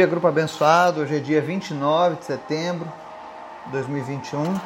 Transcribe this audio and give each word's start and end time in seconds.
Dia 0.00 0.06
Grupo 0.06 0.26
Abençoado, 0.26 1.02
hoje 1.02 1.16
é 1.16 1.18
dia 1.18 1.42
29 1.42 2.16
de 2.16 2.24
setembro 2.24 2.90
de 3.66 3.72
2021. 3.72 4.58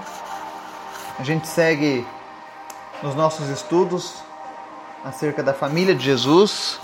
A 1.18 1.24
gente 1.24 1.48
segue 1.48 2.06
nos 3.02 3.16
nossos 3.16 3.48
estudos 3.48 4.22
acerca 5.04 5.42
da 5.42 5.52
família 5.52 5.92
de 5.92 6.04
Jesus. 6.04 6.78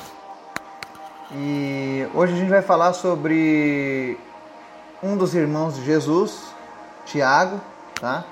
E 1.30 2.08
hoje 2.12 2.32
a 2.32 2.36
gente 2.36 2.48
vai 2.48 2.60
falar 2.60 2.92
sobre 2.92 4.18
um 5.00 5.16
dos 5.16 5.32
irmãos 5.32 5.76
de 5.76 5.84
Jesus, 5.84 6.52
Tiago, 7.06 7.60
tá? 8.00 8.24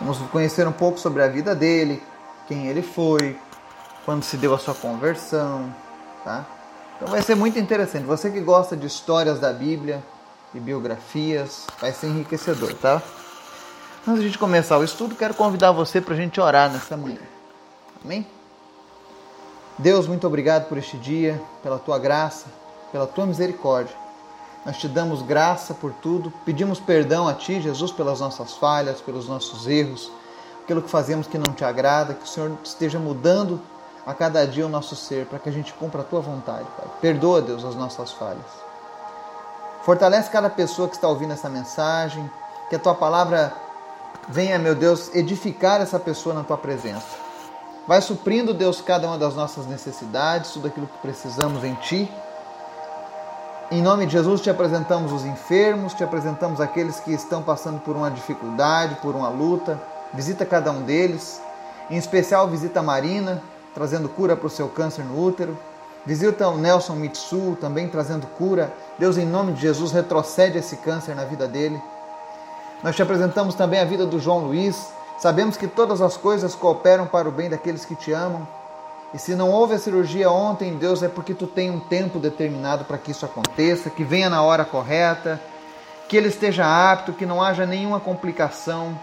Vamos 0.00 0.16
conhecer 0.30 0.66
um 0.66 0.72
pouco 0.72 0.98
sobre 0.98 1.22
a 1.22 1.28
vida 1.28 1.54
dele, 1.54 2.02
quem 2.48 2.68
ele 2.68 2.80
foi, 2.80 3.38
quando 4.06 4.22
se 4.22 4.38
deu 4.38 4.54
a 4.54 4.58
sua 4.58 4.74
conversão, 4.74 5.70
tá? 6.24 6.46
Então 7.02 7.10
vai 7.10 7.20
ser 7.20 7.34
muito 7.34 7.58
interessante. 7.58 8.04
Você 8.04 8.30
que 8.30 8.38
gosta 8.38 8.76
de 8.76 8.86
histórias 8.86 9.40
da 9.40 9.52
Bíblia 9.52 10.00
e 10.54 10.60
biografias, 10.60 11.66
vai 11.80 11.90
ser 11.90 12.06
enriquecedor, 12.06 12.74
tá? 12.74 13.02
Antes 14.06 14.20
de 14.20 14.26
a 14.26 14.28
gente 14.28 14.38
começar 14.38 14.78
o 14.78 14.84
estudo, 14.84 15.16
quero 15.16 15.34
convidar 15.34 15.72
você 15.72 16.00
para 16.00 16.14
a 16.14 16.16
gente 16.16 16.40
orar 16.40 16.72
nesta 16.72 16.96
manhã. 16.96 17.18
Amém? 18.04 18.24
Deus, 19.76 20.06
muito 20.06 20.28
obrigado 20.28 20.68
por 20.68 20.78
este 20.78 20.96
dia, 20.96 21.42
pela 21.60 21.76
tua 21.76 21.98
graça, 21.98 22.46
pela 22.92 23.06
tua 23.08 23.26
misericórdia. 23.26 23.96
Nós 24.64 24.76
te 24.76 24.86
damos 24.86 25.22
graça 25.22 25.74
por 25.74 25.92
tudo, 25.94 26.32
pedimos 26.44 26.78
perdão 26.78 27.26
a 27.26 27.34
ti, 27.34 27.60
Jesus, 27.60 27.90
pelas 27.90 28.20
nossas 28.20 28.54
falhas, 28.54 29.00
pelos 29.00 29.26
nossos 29.26 29.66
erros, 29.66 30.08
aquilo 30.62 30.80
que 30.80 30.88
fazemos 30.88 31.26
que 31.26 31.36
não 31.36 31.52
te 31.52 31.64
agrada, 31.64 32.14
que 32.14 32.22
o 32.22 32.28
Senhor 32.28 32.56
esteja 32.62 33.00
mudando 33.00 33.60
a 34.06 34.12
cada 34.14 34.46
dia 34.46 34.66
o 34.66 34.68
nosso 34.68 34.96
ser, 34.96 35.26
para 35.26 35.38
que 35.38 35.48
a 35.48 35.52
gente 35.52 35.72
cumpra 35.74 36.02
a 36.02 36.04
tua 36.04 36.20
vontade, 36.20 36.66
Pai. 36.76 36.86
Perdoa, 37.00 37.40
Deus, 37.40 37.64
as 37.64 37.74
nossas 37.74 38.12
falhas. 38.12 38.40
Fortalece 39.82 40.30
cada 40.30 40.50
pessoa 40.50 40.88
que 40.88 40.94
está 40.94 41.08
ouvindo 41.08 41.32
essa 41.32 41.48
mensagem, 41.48 42.28
que 42.68 42.76
a 42.76 42.78
tua 42.78 42.94
palavra 42.94 43.52
venha, 44.28 44.58
meu 44.58 44.74
Deus, 44.74 45.14
edificar 45.14 45.80
essa 45.80 45.98
pessoa 45.98 46.34
na 46.34 46.44
tua 46.44 46.56
presença. 46.56 47.22
Vai 47.86 48.00
suprindo, 48.00 48.54
Deus, 48.54 48.80
cada 48.80 49.06
uma 49.08 49.18
das 49.18 49.34
nossas 49.34 49.66
necessidades, 49.66 50.52
tudo 50.52 50.68
aquilo 50.68 50.86
que 50.86 50.98
precisamos 50.98 51.64
em 51.64 51.74
ti. 51.76 52.10
Em 53.72 53.82
nome 53.82 54.06
de 54.06 54.12
Jesus, 54.12 54.40
te 54.40 54.50
apresentamos 54.50 55.10
os 55.12 55.24
enfermos, 55.24 55.94
te 55.94 56.04
apresentamos 56.04 56.60
aqueles 56.60 57.00
que 57.00 57.12
estão 57.12 57.42
passando 57.42 57.80
por 57.80 57.96
uma 57.96 58.10
dificuldade, 58.10 58.96
por 58.96 59.16
uma 59.16 59.28
luta. 59.30 59.80
Visita 60.14 60.46
cada 60.46 60.70
um 60.70 60.82
deles. 60.82 61.40
Em 61.90 61.96
especial, 61.96 62.46
visita 62.48 62.80
a 62.80 62.82
Marina, 62.82 63.42
trazendo 63.74 64.08
cura 64.08 64.36
para 64.36 64.46
o 64.46 64.50
seu 64.50 64.68
câncer 64.68 65.04
no 65.04 65.22
útero. 65.22 65.56
Visita 66.04 66.48
o 66.48 66.58
Nelson 66.58 66.94
Mitsu, 66.94 67.56
também 67.60 67.88
trazendo 67.88 68.26
cura. 68.26 68.72
Deus, 68.98 69.16
em 69.16 69.26
nome 69.26 69.52
de 69.52 69.60
Jesus, 69.60 69.92
retrocede 69.92 70.58
esse 70.58 70.76
câncer 70.76 71.14
na 71.14 71.24
vida 71.24 71.46
dele. 71.46 71.80
Nós 72.82 72.96
te 72.96 73.02
apresentamos 73.02 73.54
também 73.54 73.80
a 73.80 73.84
vida 73.84 74.04
do 74.04 74.18
João 74.18 74.38
Luiz. 74.38 74.92
Sabemos 75.18 75.56
que 75.56 75.68
todas 75.68 76.00
as 76.00 76.16
coisas 76.16 76.54
cooperam 76.54 77.06
para 77.06 77.28
o 77.28 77.32
bem 77.32 77.48
daqueles 77.48 77.84
que 77.84 77.94
te 77.94 78.12
amam. 78.12 78.46
E 79.14 79.18
se 79.18 79.34
não 79.36 79.50
houve 79.50 79.74
a 79.74 79.78
cirurgia 79.78 80.30
ontem, 80.30 80.74
Deus, 80.76 81.02
é 81.02 81.08
porque 81.08 81.34
tu 81.34 81.46
tem 81.46 81.70
um 81.70 81.78
tempo 81.78 82.18
determinado 82.18 82.84
para 82.84 82.98
que 82.98 83.10
isso 83.10 83.24
aconteça, 83.24 83.90
que 83.90 84.02
venha 84.02 84.28
na 84.28 84.42
hora 84.42 84.64
correta, 84.64 85.40
que 86.08 86.16
ele 86.16 86.28
esteja 86.28 86.64
apto, 86.66 87.12
que 87.12 87.26
não 87.26 87.42
haja 87.42 87.66
nenhuma 87.66 88.00
complicação. 88.00 88.98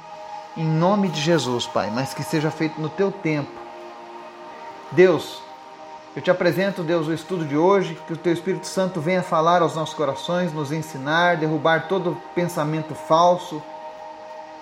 Em 0.58 0.66
nome 0.66 1.08
de 1.08 1.22
Jesus, 1.22 1.68
Pai, 1.68 1.92
mas 1.92 2.14
que 2.14 2.24
seja 2.24 2.52
feito 2.52 2.82
no 2.82 2.90
teu 2.90 3.12
tempo 3.12 3.59
Deus, 4.92 5.42
eu 6.16 6.22
te 6.22 6.32
apresento, 6.32 6.82
Deus, 6.82 7.08
o 7.08 7.14
estudo 7.14 7.46
de 7.46 7.56
hoje, 7.56 7.98
que 8.08 8.14
o 8.14 8.18
teu 8.18 8.34
Espírito 8.34 8.66
Santo 8.66 9.00
venha 9.00 9.22
falar 9.22 9.62
aos 9.62 9.76
nossos 9.76 9.94
corações, 9.94 10.52
nos 10.52 10.72
ensinar, 10.72 11.38
derrubar 11.38 11.88
todo 11.88 12.18
pensamento 12.34 12.96
falso, 12.96 13.62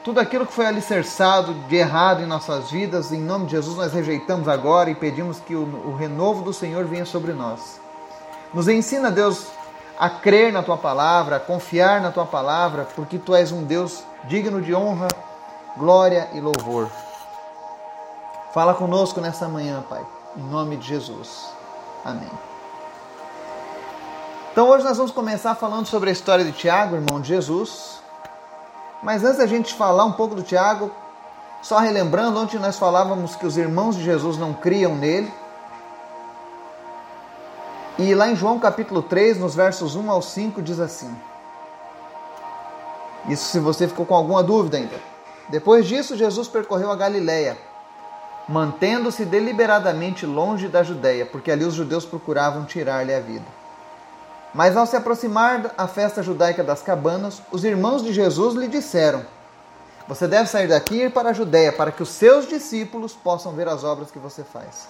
tudo 0.03 0.19
aquilo 0.19 0.45
que 0.45 0.53
foi 0.53 0.65
alicerçado 0.65 1.53
de 1.67 1.75
errado 1.75 2.21
em 2.21 2.25
nossas 2.25 2.71
vidas, 2.71 3.11
em 3.11 3.19
nome 3.19 3.45
de 3.45 3.51
Jesus, 3.51 3.77
nós 3.77 3.93
rejeitamos 3.93 4.47
agora 4.47 4.89
e 4.89 4.95
pedimos 4.95 5.39
que 5.39 5.55
o, 5.55 5.63
o 5.63 5.95
renovo 5.95 6.43
do 6.43 6.53
Senhor 6.53 6.85
venha 6.85 7.05
sobre 7.05 7.33
nós. 7.33 7.79
Nos 8.53 8.67
ensina, 8.67 9.11
Deus, 9.11 9.47
a 9.99 10.09
crer 10.09 10.53
na 10.53 10.63
tua 10.63 10.77
palavra, 10.77 11.37
a 11.37 11.39
confiar 11.39 12.01
na 12.01 12.11
tua 12.11 12.25
palavra, 12.25 12.87
porque 12.95 13.17
tu 13.17 13.33
és 13.33 13.51
um 13.51 13.63
Deus 13.63 14.03
digno 14.25 14.61
de 14.61 14.73
honra, 14.73 15.07
glória 15.75 16.29
e 16.33 16.39
louvor. 16.39 16.89
Fala 18.53 18.73
conosco 18.73 19.19
nessa 19.19 19.47
manhã, 19.47 19.83
Pai. 19.89 20.16
Em 20.37 20.43
nome 20.51 20.77
de 20.77 20.87
Jesus. 20.87 21.47
Amém. 22.05 22.29
Então 24.51 24.69
hoje 24.69 24.83
nós 24.83 24.95
vamos 24.95 25.11
começar 25.11 25.55
falando 25.55 25.87
sobre 25.87 26.09
a 26.09 26.13
história 26.13 26.45
de 26.45 26.51
Tiago, 26.51 26.95
irmão 26.95 27.19
de 27.19 27.29
Jesus. 27.29 27.99
Mas 29.01 29.23
antes 29.23 29.39
da 29.39 29.47
gente 29.47 29.73
falar 29.73 30.05
um 30.05 30.11
pouco 30.11 30.35
do 30.35 30.43
Tiago, 30.43 30.91
só 31.63 31.79
relembrando, 31.79 32.39
ontem 32.39 32.59
nós 32.59 32.77
falávamos 32.77 33.35
que 33.35 33.47
os 33.47 33.57
irmãos 33.57 33.95
de 33.95 34.03
Jesus 34.03 34.37
não 34.37 34.53
criam 34.53 34.95
nele. 34.95 35.33
E 37.97 38.13
lá 38.13 38.29
em 38.29 38.35
João 38.35 38.59
capítulo 38.59 39.01
3, 39.01 39.39
nos 39.39 39.55
versos 39.55 39.95
1 39.95 40.11
ao 40.11 40.21
5, 40.21 40.61
diz 40.61 40.79
assim: 40.79 41.19
Isso 43.27 43.45
se 43.45 43.59
você 43.59 43.87
ficou 43.87 44.05
com 44.05 44.13
alguma 44.13 44.43
dúvida 44.43 44.77
ainda. 44.77 44.99
Depois 45.49 45.87
disso, 45.87 46.15
Jesus 46.15 46.47
percorreu 46.47 46.91
a 46.91 46.95
Galileia 46.95 47.57
mantendo-se 48.47 49.25
deliberadamente 49.25 50.25
longe 50.25 50.67
da 50.67 50.83
Judéia, 50.83 51.25
porque 51.25 51.51
ali 51.51 51.65
os 51.65 51.73
judeus 51.73 52.05
procuravam 52.05 52.65
tirar-lhe 52.65 53.13
a 53.13 53.19
vida. 53.19 53.45
Mas 54.53 54.77
ao 54.77 54.85
se 54.85 54.95
aproximar 54.95 55.59
da 55.59 55.87
festa 55.87 56.23
judaica 56.23 56.63
das 56.63 56.81
cabanas, 56.81 57.41
os 57.51 57.63
irmãos 57.63 58.01
de 58.01 58.13
Jesus 58.13 58.55
lhe 58.55 58.67
disseram: 58.67 59.25
Você 60.07 60.27
deve 60.27 60.49
sair 60.49 60.67
daqui 60.67 60.95
e 60.95 61.03
ir 61.03 61.11
para 61.11 61.29
a 61.29 61.33
Judéia, 61.33 61.73
para 61.73 61.91
que 61.91 62.01
os 62.01 62.09
seus 62.09 62.47
discípulos 62.47 63.13
possam 63.13 63.51
ver 63.51 63.67
as 63.67 63.83
obras 63.83 64.09
que 64.09 64.19
você 64.19 64.43
faz. 64.43 64.87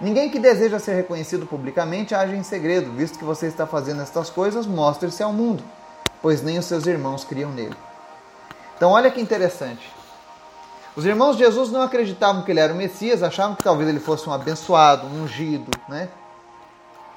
Ninguém 0.00 0.30
que 0.30 0.38
deseja 0.38 0.78
ser 0.78 0.94
reconhecido 0.94 1.46
publicamente 1.46 2.14
age 2.14 2.34
em 2.34 2.42
segredo, 2.42 2.92
visto 2.92 3.18
que 3.18 3.24
você 3.24 3.46
está 3.46 3.66
fazendo 3.66 4.02
estas 4.02 4.30
coisas, 4.30 4.66
mostre-se 4.66 5.22
ao 5.22 5.32
mundo, 5.32 5.62
pois 6.20 6.42
nem 6.42 6.58
os 6.58 6.66
seus 6.66 6.86
irmãos 6.86 7.24
criam 7.24 7.50
nele. 7.50 7.76
Então, 8.76 8.90
olha 8.90 9.10
que 9.10 9.20
interessante. 9.20 9.92
Os 10.94 11.06
irmãos 11.06 11.36
de 11.36 11.44
Jesus 11.44 11.70
não 11.70 11.82
acreditavam 11.82 12.42
que 12.42 12.50
ele 12.50 12.60
era 12.60 12.72
o 12.72 12.76
Messias, 12.76 13.22
achavam 13.22 13.56
que 13.56 13.62
talvez 13.62 13.88
ele 13.88 14.00
fosse 14.00 14.28
um 14.28 14.32
abençoado, 14.32 15.06
um 15.06 15.22
ungido, 15.22 15.70
né? 15.88 16.08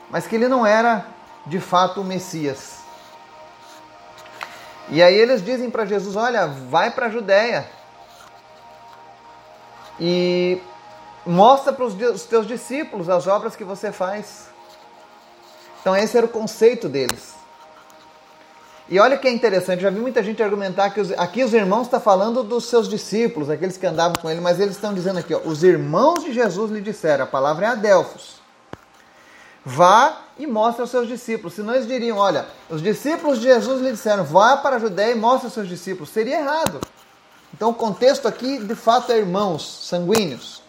Mas 0.10 0.26
que 0.26 0.36
ele 0.36 0.48
não 0.48 0.66
era 0.66 1.06
de 1.46 1.60
fato 1.60 2.02
o 2.02 2.04
Messias. 2.04 2.80
E 4.90 5.04
aí 5.04 5.16
eles 5.16 5.44
dizem 5.44 5.70
para 5.70 5.86
Jesus: 5.86 6.16
Olha, 6.16 6.48
vai 6.48 6.92
para 6.92 7.08
a 7.08 7.10
Judéia 7.10 7.68
e 10.00 10.62
mostra 11.26 11.74
para 11.74 11.86
os 11.86 12.24
teus 12.26 12.48
discípulos 12.48 13.10
as 13.10 13.28
obras 13.28 13.56
que 13.56 13.64
você 13.64 13.92
faz. 13.92 14.50
Então, 15.82 15.96
esse 15.96 16.18
era 16.18 16.26
o 16.26 16.30
conceito 16.30 16.88
deles. 16.88 17.36
E 18.88 19.00
olha 19.00 19.18
que 19.18 19.28
é 19.28 19.32
interessante, 19.32 19.82
já 19.82 19.90
vi 19.90 20.00
muita 20.00 20.22
gente 20.22 20.44
argumentar 20.44 20.92
que 20.92 21.02
os, 21.02 21.12
aqui 21.14 21.44
os 21.44 21.54
irmãos 21.54 21.84
estão 21.84 22.00
tá 22.00 22.04
falando 22.04 22.44
dos 22.44 22.66
seus 22.66 22.88
discípulos, 22.88 23.50
aqueles 23.50 23.78
que 23.78 23.86
andavam 23.86 24.16
com 24.22 24.30
ele, 24.30 24.40
mas 24.40 24.60
eles 24.60 24.76
estão 24.76 24.94
dizendo 24.94 25.18
aqui, 25.18 25.34
ó, 25.34 25.40
os 25.40 25.64
irmãos 25.64 26.24
de 26.24 26.32
Jesus 26.32 26.72
lhe 26.72 26.82
disseram, 26.82 27.24
a 27.24 27.28
palavra 27.28 27.66
é 27.66 27.70
Adelfos. 27.70 28.36
Vá 29.66 30.22
e 30.38 30.46
mostre 30.46 30.82
aos 30.82 30.92
seus 30.92 31.08
discípulos. 31.08 31.56
Senão 31.56 31.74
eles 31.74 31.88
diriam, 31.88 32.18
olha, 32.18 32.46
os 32.70 32.84
discípulos 32.84 33.40
de 33.40 33.46
Jesus 33.46 33.82
lhe 33.82 33.92
disseram, 33.92 34.24
vá 34.24 34.56
para 34.58 34.76
a 34.76 34.80
Judéia 34.80 35.14
e 35.14 35.16
mostre 35.16 35.48
aos 35.48 35.54
seus 35.54 35.68
discípulos. 35.68 36.10
Seria 36.10 36.40
errado. 36.40 36.80
Então 37.52 37.72
o 37.72 37.74
contexto 37.74 38.28
aqui, 38.28 38.60
de 38.60 38.76
fato, 38.76 39.12
é 39.12 39.18
irmãos 39.18 39.88
sanguíneos. 39.88 40.62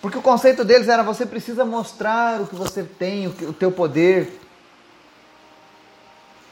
Porque 0.00 0.16
o 0.16 0.22
conceito 0.22 0.64
deles 0.64 0.88
era, 0.88 1.02
você 1.02 1.26
precisa 1.26 1.64
mostrar 1.64 2.40
o 2.40 2.46
que 2.46 2.54
você 2.54 2.84
tem, 2.84 3.26
o, 3.26 3.32
que, 3.32 3.44
o 3.44 3.52
teu 3.52 3.72
poder, 3.72 4.40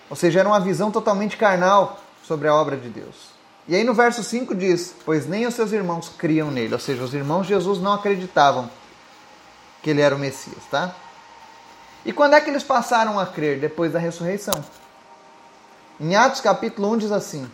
ou 0.09 0.17
seja, 0.17 0.41
era 0.41 0.49
uma 0.49 0.61
visão 0.61 0.91
totalmente 0.91 1.37
carnal 1.37 2.01
sobre 2.23 2.49
a 2.49 2.55
obra 2.55 2.77
de 2.77 2.89
Deus. 2.89 3.39
E 3.67 3.75
aí 3.75 3.85
no 3.85 3.93
verso 3.93 4.23
5 4.23 4.55
diz: 4.55 4.95
Pois 5.05 5.27
nem 5.27 5.47
os 5.47 5.55
seus 5.55 5.73
irmãos 5.73 6.11
criam 6.17 6.51
nele. 6.51 6.73
Ou 6.73 6.81
seja, 6.81 7.03
os 7.03 7.13
irmãos 7.13 7.43
de 7.43 7.49
Jesus 7.49 7.81
não 7.81 7.93
acreditavam 7.93 8.71
que 9.83 9.91
ele 9.91 10.01
era 10.01 10.15
o 10.15 10.19
Messias, 10.19 10.63
tá? 10.71 10.95
E 12.05 12.13
quando 12.13 12.35
é 12.35 12.41
que 12.41 12.49
eles 12.49 12.63
passaram 12.63 13.19
a 13.19 13.27
crer? 13.27 13.61
Depois 13.61 13.93
da 13.93 13.99
ressurreição. 13.99 14.65
Em 16.01 16.15
Atos 16.17 16.41
capítulo 16.41 16.93
1 16.93 16.99
diz 16.99 17.13
assim, 17.13 17.51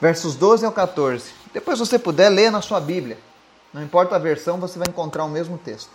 versos 0.00 0.34
12 0.36 0.64
ao 0.64 0.72
14. 0.72 1.32
Depois, 1.52 1.78
se 1.78 1.84
você 1.84 1.98
puder, 1.98 2.28
ler 2.28 2.50
na 2.50 2.62
sua 2.62 2.80
Bíblia. 2.80 3.18
Não 3.72 3.82
importa 3.82 4.16
a 4.16 4.18
versão, 4.18 4.58
você 4.58 4.78
vai 4.78 4.88
encontrar 4.88 5.24
o 5.24 5.28
mesmo 5.28 5.58
texto. 5.58 5.90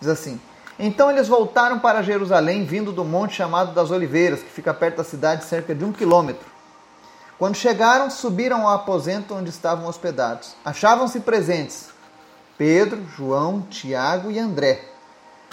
Diz 0.00 0.08
assim: 0.08 0.40
então 0.78 1.10
eles 1.10 1.28
voltaram 1.28 1.78
para 1.78 2.02
Jerusalém, 2.02 2.64
vindo 2.64 2.92
do 2.92 3.04
monte 3.04 3.34
chamado 3.34 3.72
das 3.72 3.90
Oliveiras, 3.90 4.42
que 4.42 4.50
fica 4.50 4.72
perto 4.72 4.96
da 4.96 5.04
cidade, 5.04 5.44
cerca 5.44 5.74
de 5.74 5.84
um 5.84 5.92
quilômetro. 5.92 6.48
Quando 7.38 7.56
chegaram, 7.56 8.10
subiram 8.10 8.66
ao 8.66 8.74
aposento 8.74 9.34
onde 9.34 9.48
estavam 9.48 9.86
hospedados. 9.86 10.54
Achavam-se 10.64 11.20
presentes 11.20 11.88
Pedro, 12.58 13.02
João, 13.16 13.62
Tiago 13.62 14.30
e 14.30 14.38
André, 14.38 14.84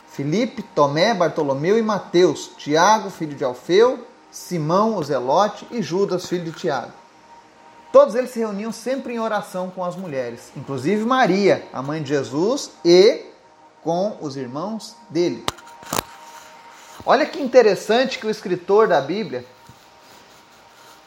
Filipe, 0.09 0.61
Tomé, 0.61 1.13
Bartolomeu 1.13 1.77
e 1.77 1.81
Mateus, 1.81 2.51
Tiago, 2.57 3.09
filho 3.09 3.35
de 3.35 3.43
Alfeu, 3.43 4.05
Simão, 4.29 4.97
o 4.97 5.03
Zelote 5.03 5.65
e 5.71 5.81
Judas, 5.81 6.25
filho 6.25 6.43
de 6.43 6.51
Tiago. 6.51 6.91
Todos 7.91 8.15
eles 8.15 8.31
se 8.31 8.39
reuniam 8.39 8.71
sempre 8.71 9.13
em 9.13 9.19
oração 9.19 9.69
com 9.69 9.83
as 9.83 9.95
mulheres, 9.95 10.51
inclusive 10.57 11.05
Maria, 11.05 11.65
a 11.71 11.81
mãe 11.81 12.03
de 12.03 12.09
Jesus, 12.09 12.71
e 12.83 13.21
com 13.87 14.17
os 14.19 14.35
irmãos 14.35 14.97
dele. 15.09 15.45
Olha 17.05 17.25
que 17.25 17.41
interessante 17.41 18.19
que 18.19 18.27
o 18.27 18.29
escritor 18.29 18.85
da 18.85 18.99
Bíblia, 18.99 19.45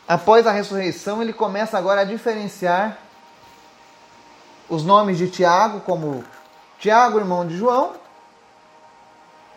após 0.09 0.47
a 0.47 0.51
ressurreição, 0.51 1.21
ele 1.21 1.35
começa 1.35 1.77
agora 1.77 2.01
a 2.01 2.05
diferenciar 2.05 2.97
os 4.67 4.83
nomes 4.83 5.19
de 5.19 5.29
Tiago 5.29 5.81
como 5.81 6.25
Tiago, 6.79 7.19
irmão 7.19 7.47
de 7.47 7.55
João, 7.55 7.93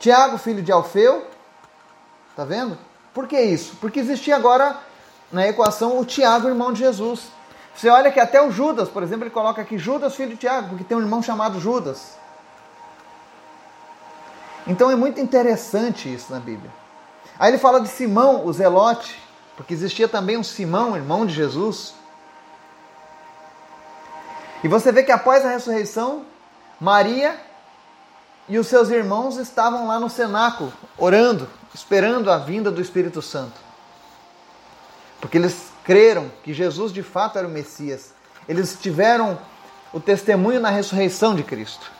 Tiago, 0.01 0.37
filho 0.37 0.61
de 0.61 0.73
Alfeu. 0.73 1.25
Tá 2.35 2.43
vendo? 2.43 2.77
Por 3.13 3.25
que 3.25 3.39
isso? 3.39 3.77
Porque 3.79 4.01
existia 4.01 4.35
agora 4.35 4.75
na 5.31 5.47
equação 5.47 5.97
o 5.97 6.03
Tiago, 6.03 6.49
irmão 6.49 6.73
de 6.73 6.79
Jesus. 6.79 7.21
Você 7.73 7.87
olha 7.87 8.11
que 8.11 8.19
até 8.19 8.45
o 8.45 8.51
Judas, 8.51 8.89
por 8.89 9.01
exemplo, 9.01 9.23
ele 9.23 9.33
coloca 9.33 9.61
aqui 9.61 9.77
Judas, 9.77 10.13
filho 10.13 10.31
de 10.31 10.35
Tiago, 10.35 10.67
porque 10.67 10.83
tem 10.83 10.97
um 10.97 11.01
irmão 11.01 11.23
chamado 11.23 11.57
Judas. 11.57 12.21
Então 14.65 14.89
é 14.89 14.95
muito 14.95 15.19
interessante 15.19 16.13
isso 16.13 16.31
na 16.31 16.39
Bíblia. 16.39 16.71
Aí 17.37 17.51
ele 17.51 17.57
fala 17.57 17.81
de 17.81 17.89
Simão, 17.89 18.45
o 18.45 18.53
Zelote, 18.53 19.21
porque 19.57 19.73
existia 19.73 20.07
também 20.07 20.37
um 20.37 20.43
Simão, 20.43 20.95
irmão 20.95 21.25
de 21.25 21.33
Jesus. 21.33 21.93
E 24.63 24.67
você 24.67 24.91
vê 24.91 25.03
que 25.03 25.11
após 25.11 25.45
a 25.45 25.49
ressurreição, 25.49 26.25
Maria 26.79 27.39
e 28.47 28.57
os 28.57 28.67
seus 28.67 28.89
irmãos 28.89 29.37
estavam 29.37 29.87
lá 29.87 29.99
no 29.99 30.09
cenáculo, 30.09 30.71
orando, 30.97 31.49
esperando 31.73 32.31
a 32.31 32.37
vinda 32.37 32.71
do 32.71 32.81
Espírito 32.81 33.21
Santo. 33.21 33.59
Porque 35.19 35.37
eles 35.37 35.71
creram 35.83 36.31
que 36.43 36.53
Jesus 36.53 36.91
de 36.91 37.03
fato 37.03 37.37
era 37.37 37.47
o 37.47 37.51
Messias. 37.51 38.13
Eles 38.47 38.77
tiveram 38.79 39.37
o 39.91 39.99
testemunho 39.99 40.59
na 40.59 40.69
ressurreição 40.69 41.35
de 41.35 41.43
Cristo. 41.43 41.91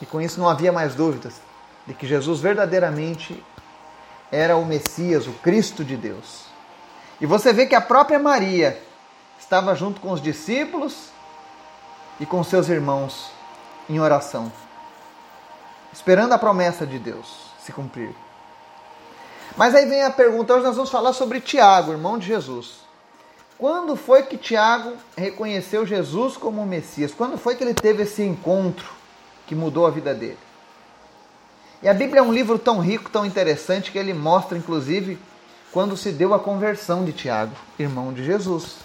E 0.00 0.06
com 0.06 0.20
isso 0.20 0.38
não 0.38 0.48
havia 0.48 0.72
mais 0.72 0.94
dúvidas 0.94 1.34
de 1.86 1.94
que 1.94 2.06
Jesus 2.06 2.40
verdadeiramente 2.40 3.42
era 4.30 4.56
o 4.56 4.64
Messias, 4.64 5.26
o 5.26 5.32
Cristo 5.32 5.84
de 5.84 5.96
Deus. 5.96 6.44
E 7.20 7.26
você 7.26 7.52
vê 7.52 7.66
que 7.66 7.74
a 7.74 7.80
própria 7.80 8.18
Maria 8.18 8.80
estava 9.38 9.74
junto 9.74 10.00
com 10.00 10.12
os 10.12 10.20
discípulos 10.20 11.08
e 12.20 12.26
com 12.26 12.44
seus 12.44 12.68
irmãos 12.68 13.30
em 13.88 13.98
oração, 13.98 14.52
esperando 15.92 16.32
a 16.32 16.38
promessa 16.38 16.86
de 16.86 16.98
Deus 16.98 17.48
se 17.64 17.72
cumprir. 17.72 18.14
Mas 19.56 19.74
aí 19.74 19.86
vem 19.86 20.02
a 20.02 20.10
pergunta, 20.10 20.54
hoje 20.54 20.64
nós 20.64 20.76
vamos 20.76 20.90
falar 20.90 21.12
sobre 21.12 21.40
Tiago, 21.40 21.92
irmão 21.92 22.18
de 22.18 22.26
Jesus. 22.26 22.80
Quando 23.56 23.96
foi 23.96 24.22
que 24.22 24.36
Tiago 24.36 24.92
reconheceu 25.16 25.84
Jesus 25.84 26.36
como 26.36 26.62
o 26.62 26.66
Messias? 26.66 27.12
Quando 27.12 27.36
foi 27.36 27.56
que 27.56 27.64
ele 27.64 27.74
teve 27.74 28.04
esse 28.04 28.22
encontro 28.22 28.97
que 29.48 29.54
mudou 29.54 29.86
a 29.86 29.90
vida 29.90 30.14
dele? 30.14 30.38
E 31.82 31.88
a 31.88 31.94
Bíblia 31.94 32.20
é 32.20 32.22
um 32.22 32.32
livro 32.32 32.58
tão 32.58 32.80
rico, 32.80 33.08
tão 33.10 33.24
interessante, 33.24 33.90
que 33.90 33.98
ele 33.98 34.12
mostra, 34.12 34.58
inclusive, 34.58 35.18
quando 35.72 35.96
se 35.96 36.12
deu 36.12 36.34
a 36.34 36.38
conversão 36.38 37.04
de 37.04 37.12
Tiago, 37.12 37.54
irmão 37.78 38.12
de 38.12 38.24
Jesus. 38.24 38.76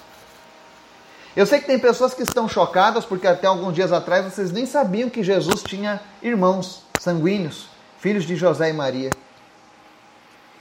Eu 1.35 1.45
sei 1.45 1.59
que 1.59 1.65
tem 1.65 1.79
pessoas 1.79 2.13
que 2.13 2.21
estão 2.21 2.47
chocadas 2.47 3.03
porque 3.03 3.27
até 3.27 3.47
alguns 3.47 3.73
dias 3.73 3.91
atrás 3.91 4.23
vocês 4.23 4.51
nem 4.51 4.65
sabiam 4.65 5.09
que 5.09 5.23
Jesus 5.23 5.63
tinha 5.63 5.99
irmãos 6.21 6.83
sanguíneos, 6.99 7.67
filhos 7.99 8.23
de 8.23 8.35
José 8.35 8.69
e 8.69 8.73
Maria. 8.73 9.09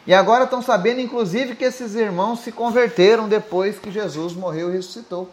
E 0.07 0.15
agora 0.15 0.45
estão 0.45 0.63
sabendo, 0.63 1.01
inclusive, 1.01 1.55
que 1.55 1.65
esses 1.65 1.95
irmãos 1.95 2.41
se 2.41 2.51
converteram 2.51 3.29
depois 3.29 3.79
que 3.79 3.91
Jesus 3.91 4.33
morreu 4.33 4.71
e 4.71 4.77
ressuscitou. 4.77 5.31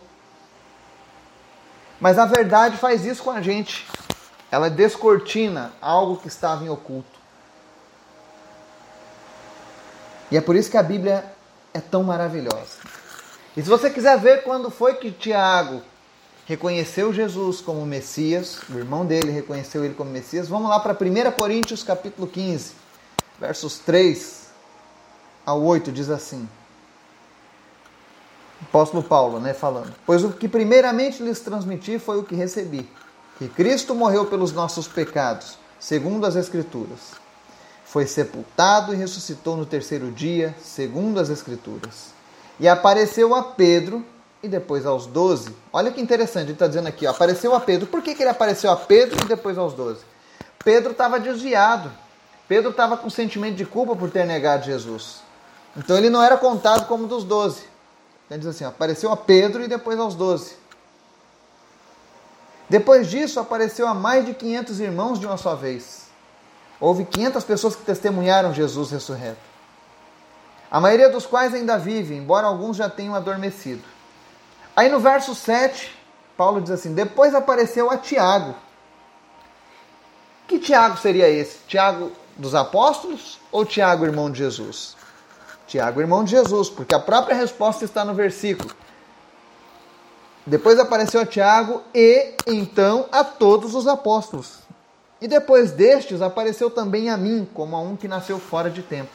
Mas 1.99 2.19
a 2.19 2.25
verdade 2.25 2.77
faz 2.77 3.05
isso 3.05 3.23
com 3.23 3.31
a 3.31 3.41
gente. 3.41 3.87
Ela 4.51 4.69
descortina 4.69 5.71
algo 5.81 6.17
que 6.17 6.27
estava 6.27 6.63
em 6.63 6.69
oculto. 6.69 7.19
E 10.31 10.37
é 10.37 10.41
por 10.41 10.55
isso 10.55 10.69
que 10.69 10.77
a 10.77 10.83
Bíblia 10.83 11.25
é 11.73 11.79
tão 11.79 12.03
maravilhosa. 12.03 12.77
E 13.55 13.61
se 13.61 13.69
você 13.69 13.89
quiser 13.89 14.17
ver 14.19 14.43
quando 14.43 14.69
foi 14.69 14.95
que 14.95 15.11
Tiago 15.11 15.81
reconheceu 16.45 17.13
Jesus 17.13 17.61
como 17.61 17.85
Messias, 17.85 18.59
o 18.69 18.77
irmão 18.77 19.05
dele 19.05 19.31
reconheceu 19.31 19.85
ele 19.85 19.93
como 19.93 20.09
Messias, 20.09 20.47
vamos 20.47 20.69
lá 20.69 20.79
para 20.79 20.93
1 20.93 21.31
Coríntios 21.31 21.83
capítulo 21.83 22.27
15, 22.27 22.73
versos 23.39 23.79
3 23.79 24.47
ao 25.45 25.61
8, 25.61 25.91
diz 25.91 26.09
assim. 26.09 26.47
Apóstolo 28.61 29.03
Paulo, 29.03 29.39
né, 29.39 29.53
falando. 29.53 29.93
Pois 30.05 30.23
o 30.23 30.31
que 30.31 30.47
primeiramente 30.47 31.23
lhes 31.23 31.39
transmiti 31.39 31.97
foi 31.97 32.17
o 32.17 32.23
que 32.23 32.35
recebi, 32.35 32.89
que 33.39 33.47
Cristo 33.47 33.95
morreu 33.95 34.27
pelos 34.27 34.51
nossos 34.51 34.87
pecados, 34.87 35.57
segundo 35.79 36.27
as 36.27 36.35
Escrituras. 36.35 37.13
Foi 37.83 38.05
sepultado 38.05 38.93
e 38.93 38.97
ressuscitou 38.97 39.57
no 39.57 39.65
terceiro 39.65 40.11
dia, 40.11 40.55
segundo 40.61 41.19
as 41.19 41.29
Escrituras 41.29 42.19
e 42.59 42.67
apareceu 42.67 43.33
a 43.33 43.41
Pedro 43.41 44.05
e 44.43 44.47
depois 44.47 44.85
aos 44.85 45.05
doze. 45.05 45.55
Olha 45.71 45.91
que 45.91 46.01
interessante, 46.01 46.45
ele 46.45 46.53
está 46.53 46.67
dizendo 46.67 46.87
aqui, 46.87 47.07
ó, 47.07 47.11
apareceu 47.11 47.55
a 47.55 47.59
Pedro. 47.59 47.87
Por 47.87 48.01
que, 48.01 48.13
que 48.13 48.21
ele 48.21 48.29
apareceu 48.29 48.69
a 48.71 48.75
Pedro 48.75 49.17
e 49.23 49.27
depois 49.27 49.57
aos 49.57 49.73
doze? 49.73 50.01
Pedro 50.63 50.91
estava 50.91 51.19
desviado. 51.19 51.91
Pedro 52.47 52.71
estava 52.71 52.97
com 52.97 53.09
sentimento 53.09 53.55
de 53.55 53.65
culpa 53.65 53.95
por 53.95 54.09
ter 54.09 54.25
negado 54.25 54.65
Jesus. 54.65 55.21
Então 55.77 55.97
ele 55.97 56.09
não 56.09 56.21
era 56.21 56.37
contado 56.37 56.87
como 56.87 57.07
dos 57.07 57.23
doze. 57.23 57.63
Então, 58.25 58.37
diz 58.37 58.47
assim: 58.47 58.65
apareceu 58.65 59.11
a 59.11 59.17
Pedro 59.17 59.63
e 59.63 59.67
depois 59.67 59.99
aos 59.99 60.15
doze. 60.15 60.55
Depois 62.69 63.07
disso, 63.09 63.39
apareceu 63.39 63.87
a 63.87 63.93
mais 63.93 64.25
de 64.25 64.33
500 64.33 64.79
irmãos 64.79 65.19
de 65.19 65.25
uma 65.25 65.37
só 65.37 65.55
vez. 65.55 66.07
Houve 66.79 67.05
500 67.05 67.43
pessoas 67.43 67.75
que 67.75 67.83
testemunharam 67.83 68.53
Jesus 68.53 68.91
ressurreto 68.91 69.49
a 70.71 70.79
maioria 70.79 71.09
dos 71.09 71.25
quais 71.25 71.53
ainda 71.53 71.77
vive, 71.77 72.15
embora 72.15 72.45
alguns 72.45 72.77
já 72.77 72.89
tenham 72.89 73.15
adormecido. 73.15 73.83
Aí 74.75 74.89
no 74.89 74.99
verso 74.99 75.33
7, 75.33 75.97
Paulo 76.37 76.61
diz 76.61 76.71
assim: 76.71 76.93
Depois 76.93 77.33
apareceu 77.33 77.89
a 77.89 77.97
Tiago. 77.97 78.55
Que 80.47 80.59
Tiago 80.59 80.97
seria 80.97 81.27
esse? 81.27 81.59
Tiago 81.67 82.11
dos 82.37 82.55
apóstolos 82.55 83.39
ou 83.51 83.65
Tiago, 83.65 84.05
irmão 84.05 84.31
de 84.31 84.39
Jesus? 84.39 84.95
Tiago, 85.67 86.01
irmão 86.01 86.23
de 86.23 86.31
Jesus, 86.31 86.69
porque 86.69 86.95
a 86.95 86.99
própria 86.99 87.35
resposta 87.35 87.85
está 87.85 88.05
no 88.05 88.13
versículo. 88.13 88.73
Depois 90.45 90.79
apareceu 90.79 91.21
a 91.21 91.25
Tiago 91.25 91.81
e 91.93 92.33
então 92.47 93.05
a 93.11 93.23
todos 93.23 93.75
os 93.75 93.87
apóstolos. 93.87 94.59
E 95.21 95.27
depois 95.27 95.71
destes 95.71 96.21
apareceu 96.21 96.69
também 96.69 97.09
a 97.09 97.17
mim, 97.17 97.47
como 97.53 97.75
a 97.75 97.81
um 97.81 97.95
que 97.95 98.07
nasceu 98.07 98.39
fora 98.39 98.69
de 98.69 98.81
tempo. 98.81 99.09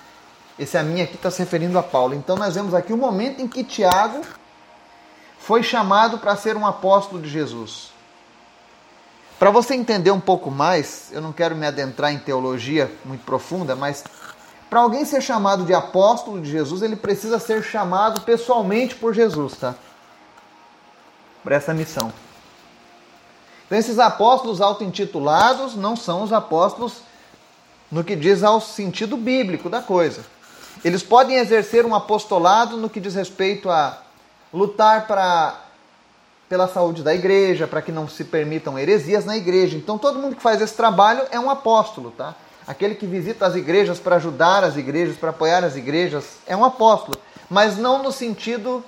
Esse 0.59 0.77
a 0.77 0.83
mim 0.83 1.01
aqui 1.01 1.15
está 1.15 1.31
se 1.31 1.41
referindo 1.41 1.79
a 1.79 1.83
Paulo. 1.83 2.15
Então 2.15 2.37
nós 2.37 2.55
vemos 2.55 2.75
aqui 2.75 2.93
o 2.93 2.97
momento 2.97 3.41
em 3.41 3.49
que 3.49 3.65
Tiago 3.65 4.21
foi 5.39 5.63
chamado 5.63 6.19
para 6.19 6.37
ser 6.37 6.57
um 6.57 6.67
apóstolo 6.67 7.21
de 7.21 7.29
Jesus. 7.29 7.93
Para 9.39 9.51
você 9.51 9.75
entender 9.75 10.11
um 10.11 10.21
pouco 10.21 10.51
mais, 10.51 11.09
eu 11.13 11.21
não 11.21 11.33
quero 11.33 11.57
me 11.57 11.67
adentrar 11.67 12.13
em 12.13 12.19
teologia 12.19 12.91
muito 13.05 13.25
profunda, 13.25 13.75
mas 13.75 14.05
para 14.71 14.81
alguém 14.81 15.05
ser 15.05 15.21
chamado 15.21 15.65
de 15.65 15.75
apóstolo 15.75 16.41
de 16.41 16.51
Jesus, 16.51 16.83
ele 16.83 16.97
precisa 16.97 17.39
ser 17.39 17.63
chamado 17.63 18.21
pessoalmente 18.23 18.95
por 18.95 19.13
Jesus, 19.13 19.57
tá? 19.57 19.75
Para 21.45 21.57
essa 21.57 21.73
missão. 21.73 22.13
Então, 23.67 23.79
esses 23.79 23.99
apóstolos 23.99 24.61
auto-intitulados 24.61 25.77
não 25.77 25.95
são 25.95 26.23
os 26.23 26.33
apóstolos 26.33 27.03
no 27.91 28.03
que 28.03 28.17
diz 28.17 28.43
ao 28.43 28.61
sentido 28.61 29.17
bíblico 29.17 29.71
da 29.71 29.81
coisa. 29.81 30.25
Eles 30.85 31.03
podem 31.03 31.37
exercer 31.37 31.87
um 31.87 31.95
apostolado 31.95 32.77
no 32.77 32.91
que 32.91 32.99
diz 32.99 33.15
respeito 33.15 33.71
a 33.71 33.99
lutar 34.53 35.07
para 35.07 35.61
pela 36.49 36.69
saúde 36.69 37.03
da 37.03 37.15
igreja, 37.15 37.67
para 37.67 37.81
que 37.81 37.91
não 37.91 38.07
se 38.07 38.23
permitam 38.23 38.79
heresias 38.79 39.25
na 39.25 39.37
igreja. 39.37 39.77
Então 39.77 39.97
todo 39.97 40.19
mundo 40.19 40.37
que 40.37 40.43
faz 40.43 40.61
esse 40.61 40.75
trabalho 40.75 41.23
é 41.31 41.41
um 41.41 41.51
apóstolo, 41.51 42.11
tá? 42.11 42.35
Aquele 42.67 42.95
que 42.95 43.07
visita 43.07 43.47
as 43.47 43.55
igrejas 43.55 43.99
para 43.99 44.17
ajudar 44.17 44.63
as 44.63 44.77
igrejas, 44.77 45.17
para 45.17 45.31
apoiar 45.31 45.65
as 45.65 45.75
igrejas, 45.75 46.39
é 46.47 46.57
um 46.57 46.65
apóstolo, 46.65 47.19
mas 47.49 47.77
não 47.77 48.03
no 48.03 48.13
sentido 48.13 48.85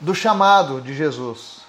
do 0.00 0.14
chamado 0.14 0.80
de 0.80 0.94
Jesus. 0.94 1.60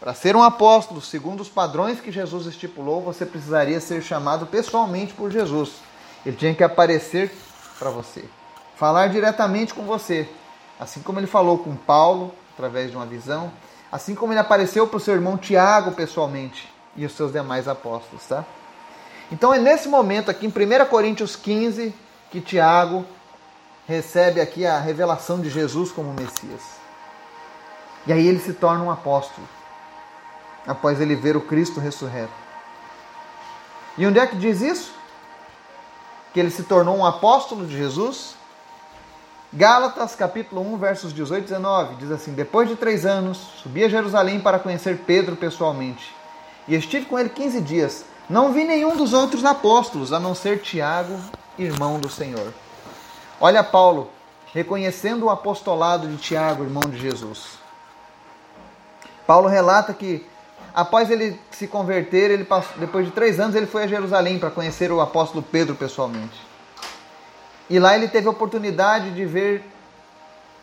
Para 0.00 0.14
ser 0.14 0.34
um 0.34 0.42
apóstolo, 0.42 1.00
segundo 1.00 1.40
os 1.40 1.48
padrões 1.48 2.00
que 2.00 2.10
Jesus 2.10 2.46
estipulou, 2.46 3.00
você 3.02 3.24
precisaria 3.24 3.80
ser 3.80 4.02
chamado 4.02 4.46
pessoalmente 4.46 5.12
por 5.12 5.30
Jesus. 5.30 5.74
Ele 6.26 6.36
tinha 6.36 6.54
que 6.54 6.64
aparecer 6.64 7.32
para 7.78 7.90
você 7.90 8.24
falar 8.82 9.08
diretamente 9.10 9.72
com 9.72 9.84
você, 9.84 10.28
assim 10.80 11.00
como 11.02 11.20
ele 11.20 11.28
falou 11.28 11.58
com 11.58 11.76
Paulo, 11.76 12.34
através 12.52 12.90
de 12.90 12.96
uma 12.96 13.06
visão, 13.06 13.52
assim 13.92 14.12
como 14.12 14.32
ele 14.32 14.40
apareceu 14.40 14.88
para 14.88 14.96
o 14.96 15.00
seu 15.00 15.14
irmão 15.14 15.36
Tiago 15.36 15.92
pessoalmente 15.92 16.68
e 16.96 17.06
os 17.06 17.12
seus 17.12 17.32
demais 17.32 17.68
apóstolos, 17.68 18.24
tá? 18.24 18.44
Então 19.30 19.54
é 19.54 19.58
nesse 19.58 19.88
momento 19.88 20.32
aqui 20.32 20.46
em 20.46 20.48
1 20.48 20.86
Coríntios 20.86 21.36
15 21.36 21.94
que 22.28 22.40
Tiago 22.40 23.06
recebe 23.86 24.40
aqui 24.40 24.66
a 24.66 24.80
revelação 24.80 25.40
de 25.40 25.48
Jesus 25.48 25.92
como 25.92 26.12
Messias. 26.12 26.81
E 28.06 28.12
aí 28.12 28.26
ele 28.26 28.40
se 28.40 28.52
torna 28.52 28.84
um 28.84 28.90
apóstolo, 28.90 29.46
após 30.66 31.00
ele 31.00 31.14
ver 31.14 31.36
o 31.36 31.40
Cristo 31.40 31.78
ressurreto. 31.78 32.32
E 33.96 34.06
onde 34.06 34.18
é 34.18 34.26
que 34.26 34.36
diz 34.36 34.60
isso? 34.60 34.92
Que 36.32 36.40
ele 36.40 36.50
se 36.50 36.64
tornou 36.64 36.96
um 36.96 37.06
apóstolo 37.06 37.66
de 37.66 37.76
Jesus? 37.76 38.34
Gálatas 39.52 40.14
capítulo 40.14 40.62
1, 40.72 40.78
versos 40.78 41.12
18 41.12 41.44
e 41.44 41.46
19, 41.48 41.96
diz 41.96 42.10
assim: 42.10 42.32
Depois 42.32 42.68
de 42.68 42.74
três 42.74 43.04
anos, 43.04 43.36
subi 43.62 43.84
a 43.84 43.88
Jerusalém 43.88 44.40
para 44.40 44.58
conhecer 44.58 45.02
Pedro 45.06 45.36
pessoalmente. 45.36 46.14
E 46.66 46.74
estive 46.74 47.04
com 47.04 47.18
ele 47.18 47.28
15 47.28 47.60
dias. 47.60 48.04
Não 48.30 48.52
vi 48.52 48.64
nenhum 48.64 48.96
dos 48.96 49.12
outros 49.12 49.44
apóstolos, 49.44 50.12
a 50.12 50.18
não 50.18 50.34
ser 50.34 50.60
Tiago, 50.62 51.18
irmão 51.58 52.00
do 52.00 52.08
Senhor. 52.08 52.54
Olha 53.38 53.62
Paulo, 53.62 54.10
reconhecendo 54.54 55.26
o 55.26 55.30
apostolado 55.30 56.08
de 56.08 56.16
Tiago, 56.16 56.64
irmão 56.64 56.88
de 56.88 56.98
Jesus. 56.98 57.61
Paulo 59.26 59.48
relata 59.48 59.92
que 59.94 60.26
após 60.74 61.10
ele 61.10 61.38
se 61.50 61.66
converter, 61.66 62.30
ele 62.30 62.44
passou, 62.44 62.76
depois 62.78 63.06
de 63.06 63.12
três 63.12 63.38
anos, 63.38 63.54
ele 63.54 63.66
foi 63.66 63.84
a 63.84 63.86
Jerusalém 63.86 64.38
para 64.38 64.50
conhecer 64.50 64.90
o 64.90 65.00
apóstolo 65.00 65.42
Pedro 65.42 65.74
pessoalmente. 65.74 66.40
E 67.68 67.78
lá 67.78 67.94
ele 67.94 68.08
teve 68.08 68.26
a 68.26 68.30
oportunidade 68.30 69.12
de 69.12 69.24
ver 69.24 69.64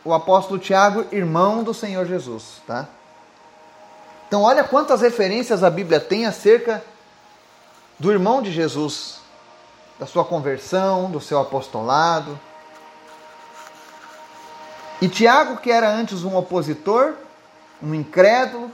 o 0.04 0.14
apóstolo 0.14 0.60
Tiago, 0.60 1.06
irmão 1.12 1.64
do 1.64 1.74
Senhor 1.74 2.06
Jesus, 2.06 2.62
tá? 2.66 2.88
Então, 4.28 4.44
olha 4.44 4.64
quantas 4.64 5.02
referências 5.02 5.64
a 5.64 5.70
Bíblia 5.70 6.00
tem 6.00 6.26
acerca 6.26 6.84
do 7.98 8.12
irmão 8.12 8.42
de 8.42 8.52
Jesus, 8.52 9.20
da 10.00 10.06
sua 10.06 10.24
conversão, 10.24 11.10
do 11.10 11.20
seu 11.20 11.40
apostolado. 11.40 12.40
E 15.02 15.10
Tiago, 15.10 15.58
que 15.58 15.72
era 15.72 15.90
antes 15.90 16.24
um 16.24 16.38
opositor, 16.38 17.16
um 17.82 17.94
incrédulo 17.94 18.72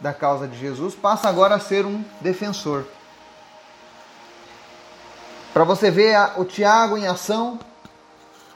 da 0.00 0.12
causa 0.12 0.46
de 0.46 0.58
Jesus, 0.58 0.94
passa 0.94 1.28
agora 1.28 1.54
a 1.54 1.60
ser 1.60 1.86
um 1.86 2.04
defensor. 2.20 2.84
Para 5.52 5.64
você 5.64 5.90
ver 5.90 6.16
o 6.36 6.44
Tiago 6.44 6.98
em 6.98 7.06
ação, 7.06 7.58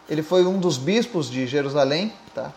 ele 0.09 0.23
foi 0.23 0.45
um 0.45 0.59
dos 0.59 0.77
bispos 0.77 1.31
de 1.31 1.47
Jerusalém, 1.47 2.13
tá? 2.35 2.51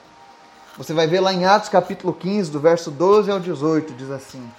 Você 0.77 0.93
vai 0.93 1.05
ver 1.05 1.19
lá 1.19 1.31
em 1.33 1.45
Atos 1.45 1.69
capítulo 1.69 2.13
15, 2.13 2.49
do 2.49 2.59
verso 2.59 2.89
12 2.89 3.29
ao 3.29 3.39
18, 3.39 3.93
diz 3.93 4.09
assim: 4.09 4.49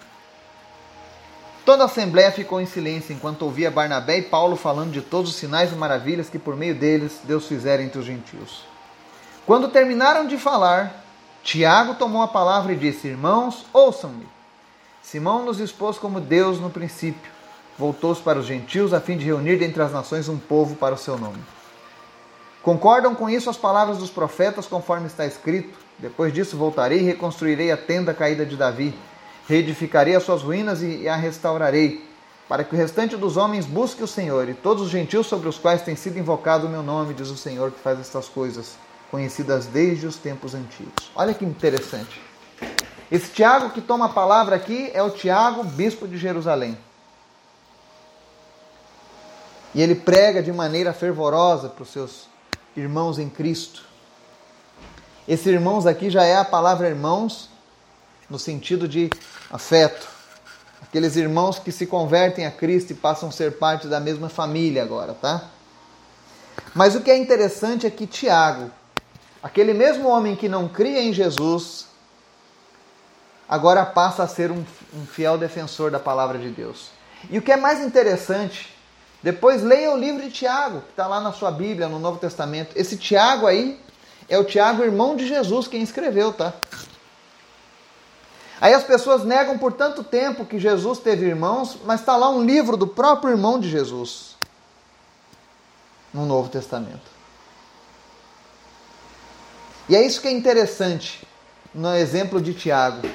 Toda 1.65 1.85
a 1.85 1.87
assembleia 1.87 2.31
ficou 2.31 2.61
em 2.61 2.67
silêncio 2.67 3.15
enquanto 3.15 3.43
ouvia 3.43 3.71
Barnabé 3.71 4.19
e 4.19 4.23
Paulo 4.23 4.57
falando 4.57 4.93
de 4.93 5.01
todos 5.01 5.31
os 5.31 5.37
sinais 5.37 5.73
e 5.73 5.75
maravilhas 5.75 6.29
que 6.29 6.39
por 6.39 6.57
meio 6.57 6.75
deles 6.75 7.21
Deus 7.25 7.47
fizera 7.47 7.83
entre 7.83 7.99
os 7.99 8.05
gentios. 8.05 8.65
Quando 9.47 9.69
terminaram 9.69 10.27
de 10.27 10.37
falar, 10.39 11.02
Tiago 11.43 11.95
tomou 11.95 12.23
a 12.23 12.29
palavra 12.29 12.73
e 12.73 12.77
disse: 12.77 13.09
Irmãos, 13.09 13.67
ouçam-me. 13.73 14.27
Simão 15.03 15.45
nos 15.45 15.59
expôs 15.59 15.99
como 15.99 16.21
Deus 16.21 16.61
no 16.61 16.71
princípio. 16.71 17.31
Voltou-se 17.77 18.23
para 18.23 18.39
os 18.39 18.47
gentios 18.47 18.95
a 18.95 19.01
fim 19.01 19.17
de 19.17 19.25
reunir 19.25 19.57
dentre 19.57 19.83
as 19.83 19.93
nações 19.93 20.29
um 20.29 20.39
povo 20.39 20.77
para 20.77 20.95
o 20.95 20.99
seu 20.99 21.19
nome. 21.19 21.43
Concordam 22.63 23.13
com 23.15 23.29
isso 23.29 23.51
as 23.51 23.57
palavras 23.57 23.99
dos 23.99 24.11
profetas, 24.11 24.67
conforme 24.67 25.09
está 25.09 25.27
escrito: 25.27 25.77
Depois 25.99 26.33
disso 26.33 26.57
voltarei 26.57 27.01
e 27.01 27.05
reconstruirei 27.05 27.73
a 27.73 27.77
tenda 27.77 28.15
caída 28.15 28.47
de 28.47 28.57
Davi, 28.57 28.95
reedificarei 29.49 30.15
as 30.15 30.23
suas 30.23 30.43
ruínas 30.43 30.81
e 30.81 31.09
a 31.09 31.17
restaurarei, 31.17 32.09
para 32.49 32.63
que 32.63 32.73
o 32.73 32.79
restante 32.79 33.17
dos 33.17 33.37
homens 33.37 33.67
busque 33.67 34.05
o 34.05 34.07
Senhor 34.07 34.49
e 34.49 34.55
todos 34.55 34.85
os 34.85 34.91
gentios 34.91 35.27
sobre 35.27 35.49
os 35.49 35.59
quais 35.59 35.83
tem 35.83 35.97
sido 35.97 36.21
invocado 36.21 36.69
o 36.69 36.71
meu 36.71 36.85
nome, 36.85 37.15
diz 37.15 37.31
o 37.31 37.37
Senhor 37.37 37.73
que 37.73 37.81
faz 37.81 37.99
estas 37.99 38.29
coisas 38.29 38.77
conhecidas 39.13 39.67
desde 39.67 40.07
os 40.07 40.17
tempos 40.17 40.55
antigos. 40.55 41.11
Olha 41.15 41.35
que 41.35 41.45
interessante. 41.45 42.19
Esse 43.11 43.31
Tiago 43.31 43.69
que 43.69 43.83
toma 43.83 44.07
a 44.07 44.09
palavra 44.09 44.57
aqui 44.57 44.91
é 44.95 45.03
o 45.03 45.11
Tiago, 45.11 45.63
bispo 45.63 46.09
de 46.09 46.17
Jerusalém. 46.17 46.79
E 49.75 49.83
ele 49.83 49.95
prega 49.95 50.43
de 50.43 50.51
maneira 50.51 50.95
fervorosa 50.95 51.69
para 51.69 51.83
os 51.83 51.91
seus 51.91 52.27
irmãos 52.75 53.19
em 53.19 53.29
Cristo. 53.29 53.85
Esse 55.29 55.51
irmãos 55.51 55.85
aqui 55.85 56.09
já 56.09 56.25
é 56.25 56.37
a 56.37 56.45
palavra 56.45 56.89
irmãos 56.89 57.51
no 58.31 58.39
sentido 58.39 58.89
de 58.89 59.11
afeto. 59.51 60.09
Aqueles 60.81 61.17
irmãos 61.17 61.59
que 61.59 61.71
se 61.71 61.87
convertem 61.87 62.47
a 62.47 62.51
Cristo 62.51 62.93
e 62.93 62.95
passam 62.95 63.29
a 63.29 63.33
ser 63.33 63.59
parte 63.59 63.89
da 63.89 64.01
mesma 64.01 64.31
família 64.31 64.83
agora, 64.83 65.13
tá? 65.13 65.51
Mas 66.75 66.95
o 66.95 67.03
que 67.03 67.11
é 67.11 67.17
interessante 67.17 67.87
é 67.87 67.91
que 67.91 68.07
Tiago, 68.07 68.71
Aquele 69.43 69.75
mesmo 69.75 70.09
homem 70.09 70.37
que 70.37 70.49
não 70.49 70.69
cria 70.69 71.03
em 71.03 71.13
Jesus, 71.13 71.87
agora 73.49 73.85
passa 73.85 74.23
a 74.23 74.29
ser 74.29 74.51
um, 74.51 74.65
um 74.95 75.05
fiel 75.05 75.37
defensor 75.37 75.91
da 75.91 75.99
palavra 75.99 76.39
de 76.39 76.51
Deus. 76.51 76.91
E 77.29 77.39
o 77.39 77.43
que 77.43 77.51
é 77.51 77.57
mais 77.57 77.81
interessante, 77.81 78.75
depois 79.23 79.63
leia 79.63 79.93
o 79.93 79.97
livro 79.97 80.23
de 80.23 80.31
Tiago, 80.31 80.83
que 80.83 80.91
está 80.91 81.07
lá 81.07 81.21
na 81.21 81.33
sua 81.33 81.51
Bíblia, 81.51 81.89
no 81.89 81.99
Novo 81.99 82.19
Testamento. 82.19 82.73
Esse 82.77 82.97
Tiago 82.97 83.47
aí 83.47 83.81
é 84.29 84.39
o 84.39 84.45
Tiago, 84.45 84.83
irmão 84.83 85.17
de 85.17 85.27
Jesus, 85.27 85.67
quem 85.67 85.83
escreveu, 85.83 86.33
tá? 86.33 86.53
Aí 88.61 88.73
as 88.75 88.85
pessoas 88.85 89.25
negam 89.25 89.59
por 89.59 89.73
tanto 89.73 90.05
tempo 90.05 90.47
que 90.47 90.57
Jesus 90.57 91.01
teve 91.01 91.27
irmãos, 91.27 91.79
mas 91.85 91.99
está 91.99 92.17
lá 92.17 92.31
um 92.31 92.45
livro 92.45 92.77
do 92.77 92.87
próprio 92.87 93.33
irmão 93.33 93.59
de 93.59 93.69
Jesus 93.69 94.37
no 96.15 96.25
Novo 96.25 96.49
Testamento. 96.49 97.12
E 99.93 99.95
é 99.95 100.07
isso 100.07 100.23
que 100.23 100.29
é 100.29 100.31
interessante 100.31 101.23
no 101.75 101.95
exemplo 101.95 102.41
de 102.41 102.55
Tiago. 102.55 103.07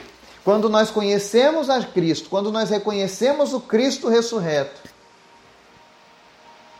Quando 0.44 0.70
nós 0.70 0.92
conhecemos 0.92 1.72
a 1.72 1.84
Cristo, 1.84 2.30
quando 2.30 2.52
nós 2.52 2.70
reconhecemos 2.70 3.52
o 3.52 3.60
Cristo 3.60 4.08
ressurreto, 4.08 4.80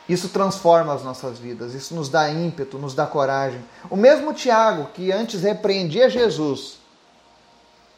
isso 0.08 0.30
transforma 0.30 0.94
as 0.94 1.04
nossas 1.04 1.40
vidas, 1.40 1.74
isso 1.74 1.96
nos 1.96 2.10
dá 2.10 2.30
ímpeto, 2.30 2.78
nos 2.78 2.94
dá 2.94 3.08
coragem. 3.08 3.60
O 3.90 3.96
mesmo 3.96 4.36
Tiago, 4.36 4.92
que 4.94 5.12
antes 5.12 5.42
repreendia 5.42 6.12
Jesus 6.12 6.78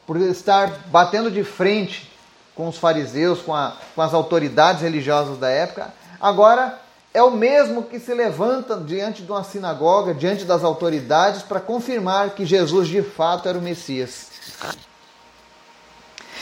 por 0.08 0.16
estar 0.22 0.70
batendo 0.86 1.30
de 1.30 1.44
frente 1.44 2.10
com 2.56 2.70
os 2.70 2.78
fariseus, 2.78 3.42
com, 3.42 3.54
a, 3.54 3.76
com 3.94 4.02
as 4.02 4.14
autoridades 4.14 4.84
religiosas 4.84 5.38
da 5.38 5.50
época, 5.50 5.94
agora 6.18 6.80
é 7.14 7.24
o 7.24 7.32
mesmo 7.32 7.84
que 7.84 8.00
se 8.00 8.14
levanta 8.14 8.78
diante 8.78 9.24
de 9.24 9.32
uma 9.32 9.44
sinagoga, 9.44 10.14
diante 10.14 10.46
das 10.46 10.64
autoridades, 10.64 11.42
para 11.42 11.60
confirmar 11.60 12.36
que 12.36 12.46
Jesus 12.46 12.88
de 12.88 13.02
fato 13.02 13.50
era 13.50 13.58
o 13.58 13.62
Messias. 13.62 14.28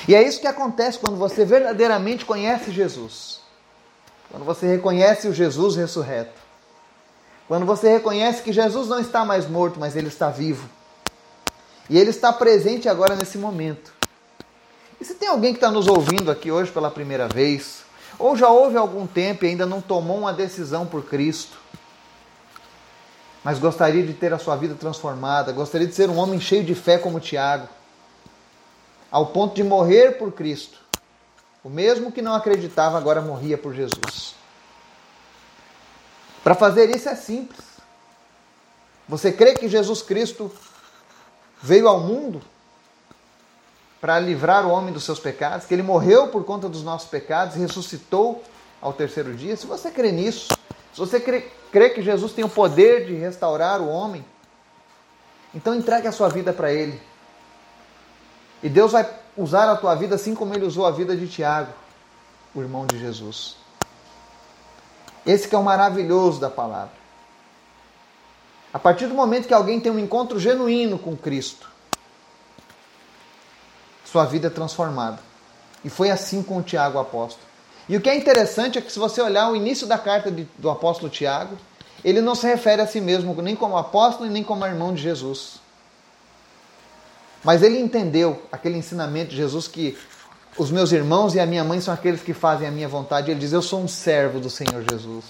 E 0.08 0.14
é 0.14 0.22
isso 0.22 0.42
que 0.42 0.48
acontece 0.48 1.00
quando 1.00 1.18
você 1.18 1.46
verdadeiramente 1.46 2.26
conhece 2.26 2.72
Jesus. 2.72 3.40
Quando 4.30 4.44
você 4.44 4.68
reconhece 4.68 5.28
o 5.28 5.34
Jesus 5.34 5.76
ressurreto. 5.76 6.40
Quando 7.48 7.66
você 7.66 7.90
reconhece 7.90 8.44
que 8.44 8.52
Jesus 8.52 8.90
não 8.90 9.00
está 9.00 9.24
mais 9.24 9.50
morto, 9.50 9.80
mas 9.80 9.96
ele 9.96 10.10
está 10.10 10.30
vivo. 10.30 10.70
E 11.90 11.98
ele 11.98 12.10
está 12.10 12.34
presente 12.34 12.90
agora 12.90 13.16
nesse 13.16 13.38
momento. 13.38 13.94
E 15.00 15.06
se 15.06 15.14
tem 15.16 15.30
alguém 15.30 15.54
que 15.54 15.58
está 15.58 15.72
nos 15.72 15.88
ouvindo 15.88 16.30
aqui 16.30 16.52
hoje 16.52 16.72
pela 16.72 16.92
primeira 16.92 17.28
vez, 17.30 17.86
ou 18.20 18.36
já 18.36 18.50
houve 18.50 18.78
algum 18.78 19.06
tempo 19.06 19.46
e 19.46 19.50
ainda 19.50 19.66
não 19.66 19.82
tomou 19.82 20.18
uma 20.18 20.34
decisão 20.34 20.86
por 20.86 21.06
Cristo, 21.06 21.58
mas 23.44 23.60
gostaria 23.60 24.06
de 24.06 24.14
ter 24.14 24.34
a 24.34 24.40
sua 24.40 24.56
vida 24.56 24.76
transformada, 24.76 25.52
gostaria 25.52 25.88
de 25.88 25.94
ser 25.94 26.10
um 26.10 26.18
homem 26.18 26.40
cheio 26.40 26.64
de 26.64 26.76
fé 26.76 26.98
como 26.98 27.20
Tiago, 27.20 27.68
ao 29.12 29.28
ponto 29.28 29.56
de 29.56 29.64
morrer 29.64 30.18
por 30.18 30.32
Cristo. 30.32 30.80
O 31.64 31.70
mesmo 31.70 32.12
que 32.12 32.22
não 32.22 32.34
acreditava 32.34 32.98
agora 32.98 33.22
morria 33.22 33.58
por 33.58 33.74
Jesus. 33.74 34.36
Para 36.44 36.56
fazer 36.56 36.96
isso 36.96 37.10
é 37.10 37.16
simples. 37.16 37.66
Você 39.08 39.32
crê 39.32 39.54
que 39.54 39.70
Jesus 39.70 40.02
Cristo 40.02 40.52
veio 41.62 41.88
ao 41.88 42.00
mundo 42.00 42.42
para 44.00 44.20
livrar 44.20 44.66
o 44.66 44.70
homem 44.70 44.94
dos 44.94 45.04
seus 45.04 45.20
pecados, 45.20 45.66
que 45.66 45.74
ele 45.74 45.82
morreu 45.82 46.28
por 46.28 46.44
conta 46.44 46.70
dos 46.70 46.84
nossos 46.84 47.10
pecados 47.10 47.56
e 47.56 47.60
ressuscitou 47.60 48.44
ao 48.82 48.94
terceiro 48.94 49.34
dia. 49.34 49.56
Se 49.56 49.66
você 49.66 49.90
crê 49.90 50.12
nisso, 50.12 50.50
se 50.94 51.00
você 51.00 51.20
crê, 51.20 51.50
crê 51.72 51.90
que 51.90 52.02
Jesus 52.02 52.32
tem 52.34 52.46
o 52.46 52.50
poder 52.50 53.06
de 53.06 53.14
restaurar 53.16 53.82
o 53.82 53.88
homem, 53.88 54.24
então 55.54 55.74
entregue 55.74 56.08
a 56.08 56.12
sua 56.12 56.30
vida 56.30 56.54
para 56.54 56.72
ele. 56.72 57.02
E 58.62 58.70
Deus 58.70 58.92
vai 58.92 59.08
usar 59.36 59.70
a 59.70 59.76
tua 59.76 59.96
vida 59.96 60.16
assim 60.16 60.36
como 60.36 60.54
ele 60.54 60.66
usou 60.66 60.86
a 60.86 60.92
vida 60.92 61.16
de 61.16 61.28
Tiago, 61.28 61.72
o 62.54 62.62
irmão 62.62 62.86
de 62.86 63.00
Jesus. 63.00 63.58
Esse 65.26 65.48
que 65.48 65.56
é 65.56 65.58
o 65.58 65.64
maravilhoso 65.64 66.40
da 66.40 66.50
palavra. 66.50 66.96
A 68.74 68.80
partir 68.80 69.08
do 69.08 69.14
momento 69.14 69.48
que 69.48 69.54
alguém 69.54 69.80
tem 69.80 69.92
um 69.92 70.00
encontro 70.00 70.40
genuíno 70.40 70.98
com 71.00 71.16
Cristo, 71.16 71.70
sua 74.12 74.26
vida 74.26 74.48
é 74.48 74.50
transformada. 74.50 75.20
E 75.84 75.90
foi 75.90 76.10
assim 76.10 76.42
com 76.42 76.58
o 76.58 76.64
Tiago 76.64 76.98
apóstolo. 76.98 77.46
E 77.90 77.96
o 77.96 78.02
que 78.02 78.10
é 78.10 78.16
interessante 78.16 78.78
é 78.78 78.82
que 78.82 78.92
se 78.92 79.00
você 79.00 79.22
olhar 79.22 79.50
o 79.50 79.56
início 79.56 79.86
da 79.86 79.98
carta 79.98 80.32
de, 80.32 80.48
do 80.58 80.70
apóstolo 80.70 81.10
Tiago, 81.10 81.58
ele 82.04 82.22
não 82.22 82.36
se 82.36 82.46
refere 82.48 82.82
a 82.82 82.88
si 82.88 83.02
mesmo 83.02 83.34
nem 83.42 83.56
como 83.56 83.78
apóstolo 83.78 84.30
e 84.30 84.32
nem 84.32 84.44
como 84.44 84.66
irmão 84.66 84.94
de 84.94 85.02
Jesus. 85.02 85.60
Mas 87.44 87.62
ele 87.64 87.80
entendeu 87.80 88.42
aquele 88.52 88.78
ensinamento 88.78 89.32
de 89.32 89.38
Jesus 89.38 89.68
que 89.68 89.98
os 90.58 90.72
meus 90.72 90.92
irmãos 90.92 91.36
e 91.36 91.40
a 91.40 91.46
minha 91.46 91.64
mãe 91.64 91.80
são 91.80 91.94
aqueles 91.94 92.22
que 92.22 92.34
fazem 92.34 92.68
a 92.68 92.72
minha 92.72 92.88
vontade. 92.88 93.32
Ele 93.32 93.40
diz: 93.40 93.54
Eu 93.54 93.62
sou 93.62 93.82
um 93.82 93.88
servo 93.88 94.40
do 94.40 94.50
Senhor 94.50 94.84
Jesus. 94.90 95.26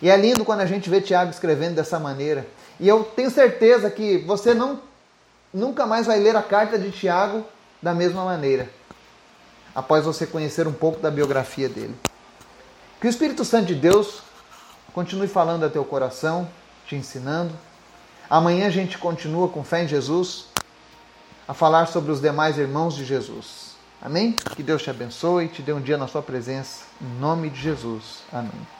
E 0.00 0.08
é 0.08 0.16
lindo 0.16 0.44
quando 0.44 0.60
a 0.60 0.66
gente 0.66 0.88
vê 0.88 1.00
Tiago 1.00 1.30
escrevendo 1.30 1.74
dessa 1.74 1.98
maneira. 1.98 2.46
E 2.78 2.88
eu 2.88 3.04
tenho 3.04 3.30
certeza 3.30 3.90
que 3.90 4.18
você 4.18 4.54
não 4.54 4.80
nunca 5.52 5.86
mais 5.86 6.06
vai 6.06 6.18
ler 6.18 6.36
a 6.36 6.42
carta 6.42 6.78
de 6.78 6.90
Tiago 6.90 7.44
da 7.82 7.94
mesma 7.94 8.24
maneira, 8.24 8.68
após 9.74 10.04
você 10.04 10.26
conhecer 10.26 10.66
um 10.66 10.72
pouco 10.72 11.00
da 11.00 11.10
biografia 11.10 11.68
dele. 11.68 11.94
Que 13.00 13.06
o 13.06 13.10
Espírito 13.10 13.44
Santo 13.44 13.66
de 13.66 13.74
Deus 13.74 14.22
continue 14.92 15.28
falando 15.28 15.64
a 15.64 15.70
teu 15.70 15.84
coração, 15.84 16.48
te 16.86 16.96
ensinando. 16.96 17.52
Amanhã 18.28 18.66
a 18.66 18.70
gente 18.70 18.98
continua 18.98 19.48
com 19.48 19.64
fé 19.64 19.84
em 19.84 19.88
Jesus 19.88 20.46
a 21.48 21.54
falar 21.54 21.86
sobre 21.86 22.12
os 22.12 22.20
demais 22.20 22.58
irmãos 22.58 22.94
de 22.94 23.04
Jesus. 23.04 23.70
Amém? 24.02 24.32
Que 24.54 24.62
Deus 24.62 24.82
te 24.82 24.90
abençoe 24.90 25.46
e 25.46 25.48
te 25.48 25.62
dê 25.62 25.72
um 25.72 25.80
dia 25.80 25.96
na 25.96 26.06
sua 26.06 26.22
presença. 26.22 26.84
Em 27.00 27.18
nome 27.18 27.50
de 27.50 27.60
Jesus. 27.60 28.22
Amém. 28.32 28.79